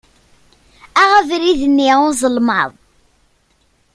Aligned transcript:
Aɣ 1.01 1.11
abrid-nni 1.19 1.89
n 1.99 2.03
uzelmaḍ. 2.09 2.71